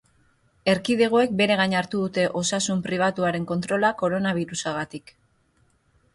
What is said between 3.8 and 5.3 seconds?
koronabirusagatik.